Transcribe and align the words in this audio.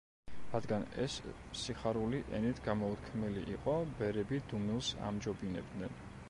რადგან 0.51 0.85
ეს 1.03 1.17
სიხარული 1.63 2.21
ენით 2.37 2.61
გამოუთქმელი 2.69 3.45
იყო, 3.57 3.77
ბერები 4.01 4.41
დუმილს 4.55 4.91
ამჯობინებდნენ. 5.11 5.97